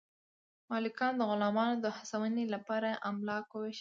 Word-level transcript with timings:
مالکانو 0.69 1.15
د 1.19 1.21
غلامانو 1.31 1.75
د 1.83 1.87
هڅونې 1.97 2.45
لپاره 2.53 2.89
املاک 3.09 3.45
وویشل. 3.51 3.69